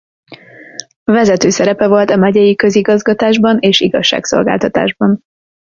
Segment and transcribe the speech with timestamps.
[1.11, 5.21] Vezető szerepe volt a megyei közigazgatásban és igazságszolgáltatásban.